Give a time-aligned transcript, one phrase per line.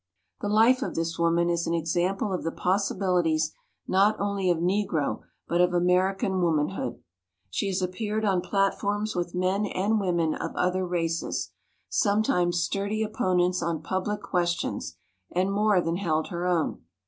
[0.39, 3.53] The life of this woman is an example of the possibilities
[3.87, 7.03] not only of Negro but of American womanhood.
[7.51, 11.51] She has appeared on platforms with men and women of other races,
[11.87, 14.97] sometimes sturdy opponents on pub lic questions,
[15.33, 16.81] and more than held her own.